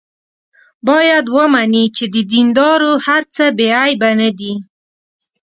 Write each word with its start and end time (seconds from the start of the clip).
باید 0.87 1.25
ومني 1.35 1.85
چې 1.95 2.05
د 2.13 2.15
دیندارو 2.31 2.91
هر 3.05 3.23
څه 3.35 3.43
بې 3.57 3.67
عیبه 3.81 4.09
نه 4.21 4.29
دي. 4.39 4.53